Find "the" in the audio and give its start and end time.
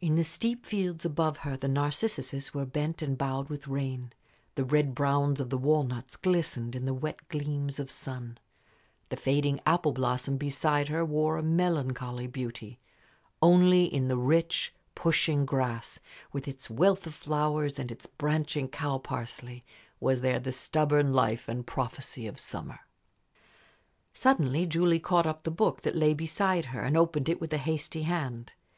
0.14-0.24, 1.54-1.68, 4.54-4.64, 5.50-5.58, 6.86-6.94, 9.10-9.18, 14.08-14.16, 20.40-20.52, 25.42-25.50